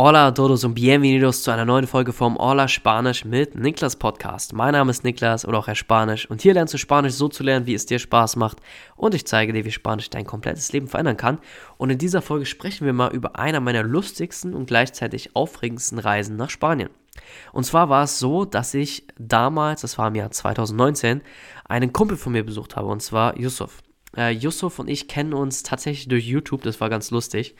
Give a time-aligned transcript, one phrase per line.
[0.00, 4.52] Hola a todos und bienvenidos zu einer neuen Folge vom Hola Spanisch mit Niklas Podcast.
[4.52, 7.42] Mein Name ist Niklas oder auch Herr Spanisch und hier lernst du Spanisch so zu
[7.42, 8.58] lernen, wie es dir Spaß macht
[8.94, 11.38] und ich zeige dir, wie Spanisch dein komplettes Leben verändern kann.
[11.78, 16.36] Und in dieser Folge sprechen wir mal über einer meiner lustigsten und gleichzeitig aufregendsten Reisen
[16.36, 16.90] nach Spanien.
[17.52, 21.22] Und zwar war es so, dass ich damals, das war im Jahr 2019,
[21.64, 23.82] einen Kumpel von mir besucht habe und zwar Yusuf.
[24.16, 27.56] Äh, Yusuf und ich kennen uns tatsächlich durch YouTube, das war ganz lustig.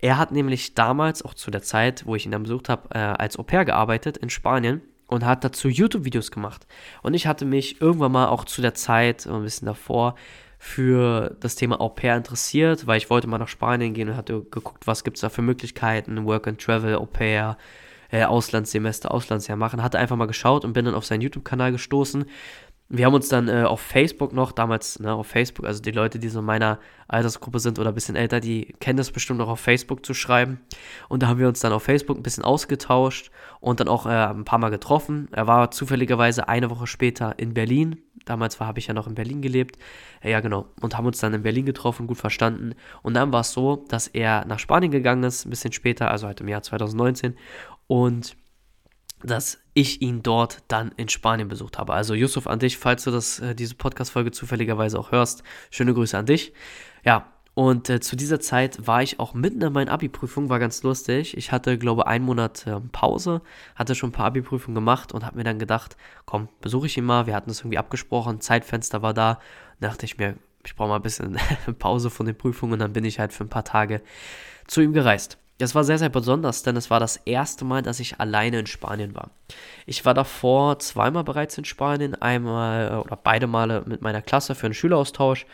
[0.00, 2.98] Er hat nämlich damals, auch zu der Zeit, wo ich ihn dann besucht habe, äh,
[2.98, 6.66] als Au pair gearbeitet in Spanien und hat dazu YouTube-Videos gemacht.
[7.02, 10.14] Und ich hatte mich irgendwann mal auch zu der Zeit, ein bisschen davor,
[10.58, 14.42] für das Thema Au pair interessiert, weil ich wollte mal nach Spanien gehen und hatte
[14.50, 17.56] geguckt, was gibt es da für Möglichkeiten, Work and Travel, Au pair,
[18.10, 19.82] äh, Auslandssemester, Auslandsjahr machen.
[19.82, 22.26] Hatte einfach mal geschaut und bin dann auf seinen YouTube-Kanal gestoßen
[22.92, 26.18] wir haben uns dann äh, auf Facebook noch, damals ne, auf Facebook, also die Leute,
[26.18, 29.48] die so in meiner Altersgruppe sind oder ein bisschen älter, die kennen das bestimmt noch
[29.48, 30.60] auf Facebook zu schreiben.
[31.08, 34.10] Und da haben wir uns dann auf Facebook ein bisschen ausgetauscht und dann auch äh,
[34.10, 35.28] ein paar Mal getroffen.
[35.30, 38.02] Er war zufälligerweise eine Woche später in Berlin.
[38.24, 39.78] Damals habe ich ja noch in Berlin gelebt.
[40.24, 40.66] Ja, genau.
[40.80, 42.74] Und haben uns dann in Berlin getroffen, gut verstanden.
[43.02, 46.26] Und dann war es so, dass er nach Spanien gegangen ist, ein bisschen später, also
[46.26, 47.36] halt im Jahr 2019.
[47.86, 48.36] Und
[49.22, 51.94] dass ich ihn dort dann in Spanien besucht habe.
[51.94, 56.16] Also Yusuf an dich, falls du das, äh, diese Podcast-Folge zufälligerweise auch hörst, schöne Grüße
[56.16, 56.52] an dich.
[57.04, 60.82] Ja, und äh, zu dieser Zeit war ich auch mitten in meinen Abi-Prüfungen, war ganz
[60.82, 61.36] lustig.
[61.36, 63.42] Ich hatte, glaube ich, einen Monat äh, Pause,
[63.74, 67.04] hatte schon ein paar Abi-Prüfungen gemacht und habe mir dann gedacht, komm, besuche ich ihn
[67.04, 67.26] mal.
[67.26, 69.40] Wir hatten es irgendwie abgesprochen, Zeitfenster war da.
[69.80, 71.38] Da dachte ich mir, ich brauche mal ein bisschen
[71.78, 74.00] Pause von den Prüfungen und dann bin ich halt für ein paar Tage
[74.66, 75.38] zu ihm gereist.
[75.60, 78.66] Das war sehr, sehr besonders, denn es war das erste Mal, dass ich alleine in
[78.66, 79.30] Spanien war.
[79.84, 84.54] Ich war davor zweimal bereits in Spanien, einmal äh, oder beide Male mit meiner Klasse
[84.54, 85.44] für einen Schüleraustausch.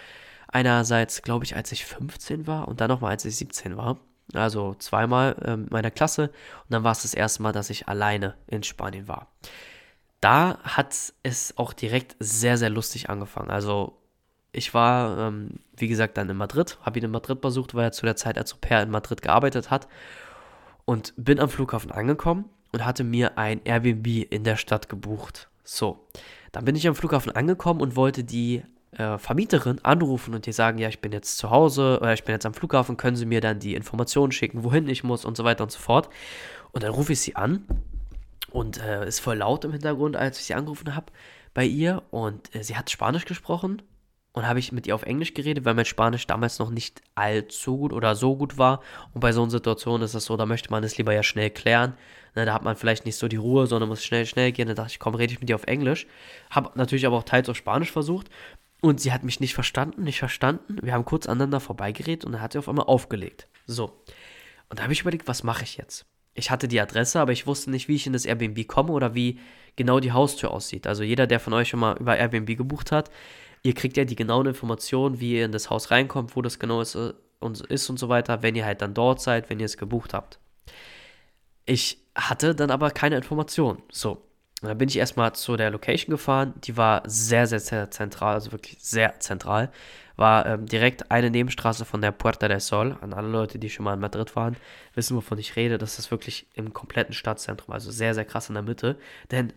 [0.47, 3.99] Einerseits, glaube ich, als ich 15 war und dann nochmal, als ich 17 war.
[4.33, 7.89] Also zweimal äh, mit meiner Klasse und dann war es das erste Mal, dass ich
[7.89, 9.29] alleine in Spanien war.
[10.21, 13.51] Da hat es auch direkt sehr, sehr lustig angefangen.
[13.51, 13.99] Also
[14.57, 17.93] ich war, ähm, wie gesagt, dann in Madrid, habe ihn in Madrid besucht, weil er
[17.93, 19.87] zu der Zeit als Au pair in Madrid gearbeitet hat
[20.85, 25.49] und bin am Flughafen angekommen und hatte mir ein Airbnb in der Stadt gebucht.
[25.63, 26.07] So,
[26.53, 28.63] dann bin ich am Flughafen angekommen und wollte die
[28.93, 32.33] äh, Vermieterin anrufen und ihr sagen, ja, ich bin jetzt zu Hause oder ich bin
[32.33, 35.45] jetzt am Flughafen, können Sie mir dann die Informationen schicken, wohin ich muss und so
[35.45, 36.09] weiter und so fort.
[36.73, 37.67] Und dann rufe ich sie an
[38.51, 41.13] und äh, ist voll laut im Hintergrund, als ich sie angerufen habe
[41.53, 43.83] bei ihr und äh, sie hat Spanisch gesprochen
[44.37, 47.79] und habe ich mit ihr auf Englisch geredet, weil mein Spanisch damals noch nicht allzu
[47.79, 48.83] gut oder so gut war.
[49.15, 51.49] Und bei so einer Situation ist es so, da möchte man es lieber ja schnell
[51.49, 51.95] klären.
[52.35, 54.69] Ne, da hat man vielleicht nicht so die Ruhe, sondern muss schnell, schnell gehen.
[54.69, 56.07] Da dachte ich, komm, rede ich mit dir auf Englisch.
[56.51, 58.29] Habe natürlich aber auch teils auf Spanisch versucht.
[58.83, 60.77] Und sie hat mich nicht verstanden, nicht verstanden.
[60.83, 63.49] Wir haben kurz aneinander vorbeigeredet und dann hat sie auf einmal aufgelegt.
[63.65, 64.03] So.
[64.69, 66.05] Und da habe ich überlegt, was mache ich jetzt?
[66.35, 69.15] Ich hatte die Adresse, aber ich wusste nicht, wie ich in das Airbnb komme oder
[69.15, 69.41] wie
[69.77, 70.87] genau die Haustür aussieht.
[70.87, 73.11] Also jeder, der von euch schon mal über Airbnb gebucht hat,
[73.67, 76.81] ihr kriegt ja die genauen Informationen, wie ihr in das Haus reinkommt, wo das genau
[76.81, 79.67] ist äh, und, ist und so weiter, wenn ihr halt dann dort seid, wenn ihr
[79.67, 80.39] es gebucht habt.
[81.65, 83.83] Ich hatte dann aber keine Informationen.
[83.91, 84.23] So,
[84.63, 86.55] dann bin ich erstmal zu der Location gefahren.
[86.63, 89.73] Die war sehr, sehr, sehr zentral, also wirklich sehr zentral.
[90.15, 92.97] War ähm, direkt eine Nebenstraße von der Puerta del Sol.
[93.01, 94.57] An alle Leute, die schon mal in Madrid waren,
[94.95, 95.77] wissen, wovon ich rede.
[95.77, 98.97] Das ist wirklich im kompletten Stadtzentrum, also sehr, sehr krass in der Mitte.
[99.33, 99.53] Denn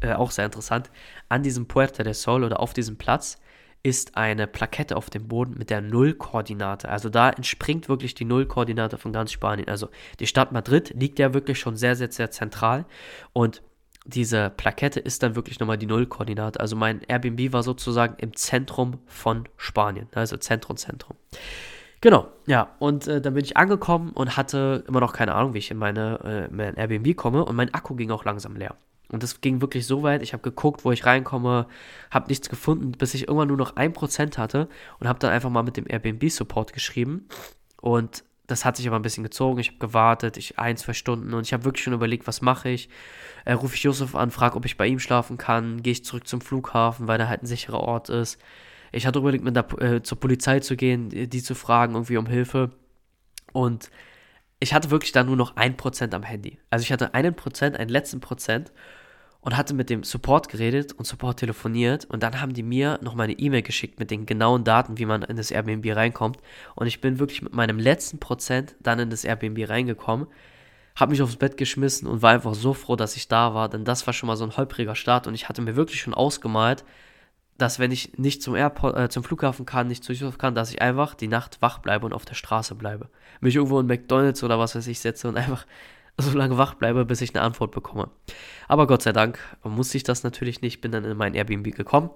[0.00, 0.90] äh, auch sehr interessant,
[1.28, 3.38] an diesem Puerta del Sol oder auf diesem Platz
[3.82, 6.88] ist eine Plakette auf dem Boden mit der Nullkoordinate.
[6.88, 9.68] Also da entspringt wirklich die Nullkoordinate von ganz Spanien.
[9.68, 12.84] Also die Stadt Madrid liegt ja wirklich schon sehr, sehr, sehr zentral
[13.32, 13.62] und
[14.06, 16.58] diese Plakette ist dann wirklich nochmal die Nullkoordinate.
[16.60, 21.16] Also mein Airbnb war sozusagen im Zentrum von Spanien, also Zentrum, Zentrum.
[22.00, 25.58] Genau, ja, und äh, dann bin ich angekommen und hatte immer noch keine Ahnung, wie
[25.58, 28.74] ich in meine äh, mein Airbnb komme und mein Akku ging auch langsam leer.
[29.12, 31.66] Und das ging wirklich so weit, ich habe geguckt, wo ich reinkomme,
[32.10, 35.50] habe nichts gefunden, bis ich irgendwann nur noch ein Prozent hatte und habe dann einfach
[35.50, 37.28] mal mit dem Airbnb-Support geschrieben.
[37.80, 39.60] Und das hat sich aber ein bisschen gezogen.
[39.60, 42.68] Ich habe gewartet, ich ein, zwei Stunden und ich habe wirklich schon überlegt, was mache
[42.68, 42.88] ich.
[43.44, 46.26] Äh, Rufe ich Josef an, frage, ob ich bei ihm schlafen kann, gehe ich zurück
[46.26, 48.40] zum Flughafen, weil da halt ein sicherer Ort ist.
[48.92, 52.26] Ich hatte überlegt, mit der, äh, zur Polizei zu gehen, die zu fragen, irgendwie um
[52.26, 52.70] Hilfe.
[53.52, 53.90] Und
[54.58, 56.58] ich hatte wirklich da nur noch ein Prozent am Handy.
[56.70, 58.72] Also ich hatte einen Prozent, einen letzten Prozent
[59.42, 62.04] und hatte mit dem Support geredet und Support telefoniert.
[62.04, 65.22] Und dann haben die mir noch meine E-Mail geschickt mit den genauen Daten, wie man
[65.22, 66.38] in das Airbnb reinkommt.
[66.74, 70.26] Und ich bin wirklich mit meinem letzten Prozent dann in das Airbnb reingekommen,
[70.96, 73.84] habe mich aufs Bett geschmissen und war einfach so froh, dass ich da war, denn
[73.84, 75.26] das war schon mal so ein holpriger Start.
[75.26, 76.84] Und ich hatte mir wirklich schon ausgemalt,
[77.56, 80.70] dass wenn ich nicht zum, Airport, äh, zum Flughafen kann, nicht zu Düsseldorf kann, dass
[80.70, 83.08] ich einfach die Nacht wach bleibe und auf der Straße bleibe.
[83.40, 85.66] Mich irgendwo in McDonalds oder was weiß ich setze und einfach
[86.18, 88.10] so lange wach bleibe, bis ich eine Antwort bekomme.
[88.68, 92.10] Aber Gott sei Dank musste ich das natürlich nicht, bin dann in mein Airbnb gekommen.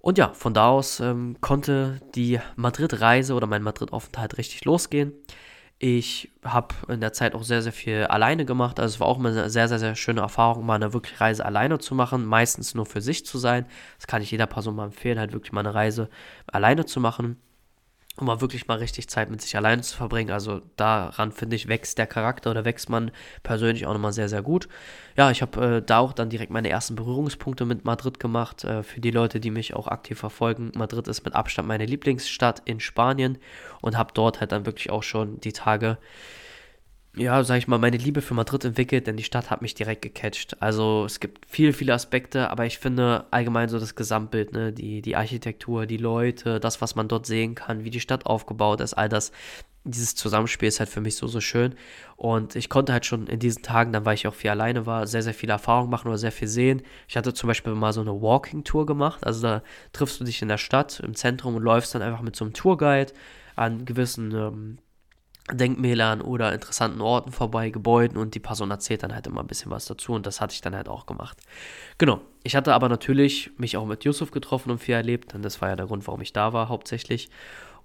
[0.00, 5.12] Und ja, von da aus ähm, konnte die Madrid-Reise oder mein Madrid-Aufenthalt richtig losgehen.
[5.78, 8.80] Ich habe in der Zeit auch sehr, sehr viel alleine gemacht.
[8.80, 11.44] Also es war auch immer eine sehr, sehr, sehr schöne Erfahrung, mal eine wirklich Reise
[11.44, 12.24] alleine zu machen.
[12.26, 13.66] Meistens nur für sich zu sein.
[13.96, 16.08] Das kann ich jeder Person mal empfehlen, halt wirklich mal eine Reise
[16.46, 17.36] alleine zu machen
[18.16, 20.30] um mal wirklich mal richtig Zeit mit sich alleine zu verbringen.
[20.30, 23.10] Also daran, finde ich, wächst der Charakter oder wächst man
[23.42, 24.68] persönlich auch nochmal sehr, sehr gut.
[25.16, 28.64] Ja, ich habe äh, da auch dann direkt meine ersten Berührungspunkte mit Madrid gemacht.
[28.64, 32.62] Äh, für die Leute, die mich auch aktiv verfolgen, Madrid ist mit Abstand meine Lieblingsstadt
[32.64, 33.38] in Spanien
[33.80, 35.98] und habe dort halt dann wirklich auch schon die Tage
[37.16, 40.02] ja, sag ich mal, meine Liebe für Madrid entwickelt, denn die Stadt hat mich direkt
[40.02, 40.62] gecatcht.
[40.62, 45.02] Also es gibt viele, viele Aspekte, aber ich finde allgemein so das Gesamtbild, ne, die,
[45.02, 48.94] die Architektur, die Leute, das, was man dort sehen kann, wie die Stadt aufgebaut ist,
[48.94, 49.32] all das,
[49.82, 51.74] dieses Zusammenspiel ist halt für mich so, so schön.
[52.16, 55.08] Und ich konnte halt schon in diesen Tagen, dann weil ich auch viel alleine war,
[55.08, 56.82] sehr, sehr viele Erfahrungen machen oder sehr viel sehen.
[57.08, 59.26] Ich hatte zum Beispiel mal so eine Walking-Tour gemacht.
[59.26, 59.62] Also da
[59.92, 62.54] triffst du dich in der Stadt, im Zentrum und läufst dann einfach mit so einem
[62.54, 63.12] Tourguide
[63.56, 64.78] an gewissen ähm,
[65.52, 69.70] Denkmälern oder interessanten Orten vorbei, Gebäuden und die Person erzählt dann halt immer ein bisschen
[69.70, 71.38] was dazu und das hatte ich dann halt auch gemacht.
[71.98, 72.20] Genau.
[72.42, 75.68] Ich hatte aber natürlich mich auch mit Yusuf getroffen und viel erlebt, denn das war
[75.68, 77.28] ja der Grund, warum ich da war hauptsächlich.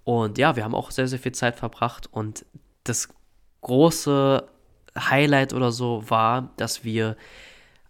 [0.04, 2.46] Und ja, wir haben auch sehr, sehr viel Zeit verbracht und
[2.84, 3.08] das
[3.60, 4.48] große
[4.98, 7.16] Highlight oder so war, dass wir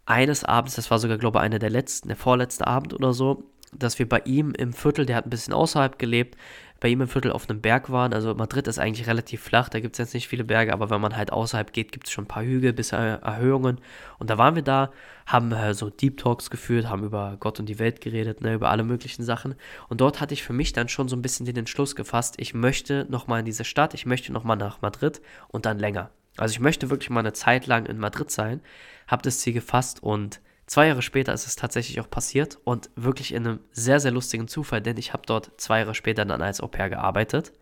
[0.07, 3.45] eines Abends, das war sogar, glaube ich, einer der letzten, der vorletzte Abend oder so,
[3.73, 6.37] dass wir bei ihm im Viertel, der hat ein bisschen außerhalb gelebt,
[6.81, 8.13] bei ihm im Viertel auf einem Berg waren.
[8.13, 11.01] Also Madrid ist eigentlich relativ flach, da gibt es jetzt nicht viele Berge, aber wenn
[11.01, 13.81] man halt außerhalb geht, gibt es schon ein paar Hügel bis Erhöhungen.
[14.19, 14.91] Und da waren wir da,
[15.27, 18.71] haben äh, so Deep Talks geführt, haben über Gott und die Welt geredet, ne, über
[18.71, 19.55] alle möglichen Sachen.
[19.89, 22.55] Und dort hatte ich für mich dann schon so ein bisschen den Entschluss gefasst, ich
[22.55, 26.11] möchte nochmal in diese Stadt, ich möchte nochmal nach Madrid und dann länger.
[26.37, 28.61] Also ich möchte wirklich mal eine Zeit lang in Madrid sein,
[29.07, 33.33] habe das Ziel gefasst und Zwei Jahre später ist es tatsächlich auch passiert und wirklich
[33.33, 36.61] in einem sehr, sehr lustigen Zufall, denn ich habe dort zwei Jahre später dann als
[36.61, 37.53] Au pair gearbeitet.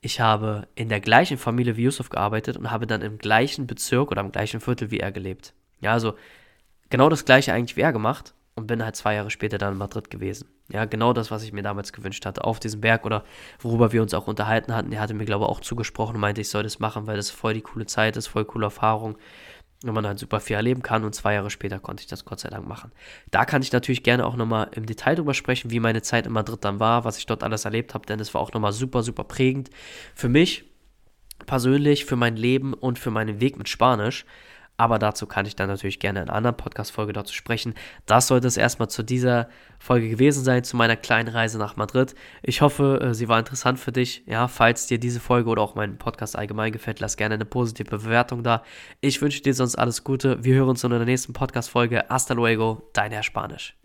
[0.00, 4.10] Ich habe in der gleichen Familie wie Yusuf gearbeitet und habe dann im gleichen Bezirk
[4.10, 5.52] oder im gleichen Viertel wie er gelebt.
[5.80, 6.14] Ja, also
[6.88, 9.78] genau das gleiche eigentlich wie er gemacht und bin halt zwei Jahre später dann in
[9.78, 10.48] Madrid gewesen.
[10.70, 13.24] Ja, genau das, was ich mir damals gewünscht hatte, auf diesem Berg oder
[13.58, 14.90] worüber wir uns auch unterhalten hatten.
[14.90, 17.28] Der hatte mir, glaube ich, auch zugesprochen und meinte, ich soll das machen, weil das
[17.28, 19.18] voll die coole Zeit ist, voll coole Erfahrung
[19.82, 22.40] wenn man halt super viel erleben kann und zwei Jahre später konnte ich das Gott
[22.40, 22.92] sei Dank machen.
[23.30, 26.32] Da kann ich natürlich gerne auch nochmal im Detail drüber sprechen, wie meine Zeit in
[26.32, 29.02] Madrid dann war, was ich dort alles erlebt habe, denn es war auch nochmal super,
[29.02, 29.70] super prägend
[30.14, 30.64] für mich
[31.46, 34.24] persönlich, für mein Leben und für meinen Weg mit Spanisch.
[34.80, 37.74] Aber dazu kann ich dann natürlich gerne in einer anderen Podcast-Folge dazu sprechen.
[38.06, 42.14] Das sollte es erstmal zu dieser Folge gewesen sein, zu meiner kleinen Reise nach Madrid.
[42.42, 44.22] Ich hoffe, äh, sie war interessant für dich.
[44.24, 47.90] Ja, falls dir diese Folge oder auch mein Podcast allgemein gefällt, lass gerne eine positive
[47.90, 48.62] Bewertung da.
[49.02, 50.42] Ich wünsche dir sonst alles Gute.
[50.42, 52.06] Wir hören uns in der nächsten Podcast-Folge.
[52.08, 53.76] Hasta luego, dein Herr Spanisch.